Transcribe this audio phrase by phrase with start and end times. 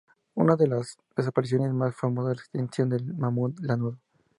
[0.33, 3.99] Una de las desapariciones más famosas es la extinción del mamut lanudo.